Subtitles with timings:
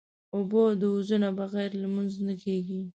[0.35, 2.81] اوبه د وضو نه بغیر لمونځ نه کېږي.